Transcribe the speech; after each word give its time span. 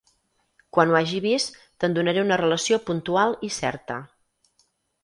Quan 0.77 0.93
ho 0.93 0.95
hagi 0.99 1.19
vist, 1.25 1.59
te'n 1.85 1.99
donaré 1.99 2.25
una 2.29 2.41
relació 2.43 2.81
puntual 2.89 3.39
i 3.51 3.53
certa. 3.61 4.01